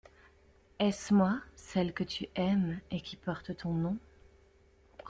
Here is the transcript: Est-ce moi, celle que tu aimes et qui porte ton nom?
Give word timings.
Est-ce 0.79 1.13
moi, 1.13 1.41
celle 1.55 1.93
que 1.93 2.03
tu 2.03 2.27
aimes 2.33 2.79
et 2.89 3.01
qui 3.01 3.15
porte 3.17 3.55
ton 3.55 3.71
nom? 3.71 3.99